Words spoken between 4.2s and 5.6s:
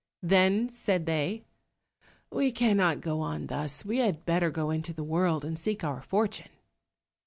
better go into the world and